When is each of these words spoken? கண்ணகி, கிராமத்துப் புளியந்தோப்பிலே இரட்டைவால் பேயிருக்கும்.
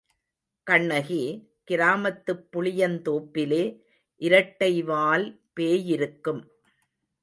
கண்ணகி, 0.63 1.49
கிராமத்துப் 1.63 2.47
புளியந்தோப்பிலே 2.51 3.63
இரட்டைவால் 4.21 5.39
பேயிருக்கும். 5.55 6.43